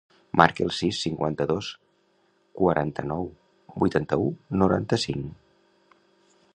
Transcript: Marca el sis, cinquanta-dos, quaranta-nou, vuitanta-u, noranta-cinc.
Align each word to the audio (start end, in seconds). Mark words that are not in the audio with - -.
Marca 0.39 0.63
el 0.67 0.71
sis, 0.77 1.01
cinquanta-dos, 1.07 1.67
quaranta-nou, 2.61 3.29
vuitanta-u, 3.85 4.27
noranta-cinc. 4.63 5.99